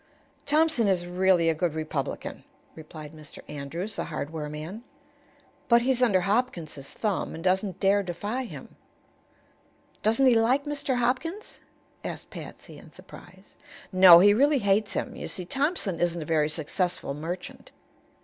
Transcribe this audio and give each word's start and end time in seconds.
"Thompson 0.47 0.87
is 0.87 1.05
really 1.05 1.47
a 1.47 1.53
good 1.53 1.75
Republican," 1.75 2.43
replied 2.73 3.13
Mr. 3.13 3.47
Andrews, 3.47 3.95
the 3.97 4.05
hardware 4.05 4.49
man. 4.49 4.83
"But 5.69 5.83
he's 5.83 6.01
under 6.01 6.21
Hopkins's 6.21 6.91
thumb 6.91 7.35
and 7.35 7.43
doesn't 7.43 7.79
dare 7.79 8.01
defy 8.01 8.45
him." 8.45 8.77
"Doesn't 10.01 10.25
he 10.25 10.33
like 10.33 10.65
Mr. 10.65 10.95
Hopkins?" 10.95 11.59
asked 12.03 12.31
Patsy, 12.31 12.79
in 12.79 12.91
surprise. 12.91 13.55
"No; 13.91 14.17
he 14.17 14.33
really 14.33 14.57
hates 14.57 14.93
him. 14.93 15.15
You 15.15 15.27
see, 15.27 15.45
Thompson 15.45 15.99
isn't 15.99 16.23
a 16.23 16.25
very 16.25 16.49
successful 16.49 17.13
merchant. 17.13 17.69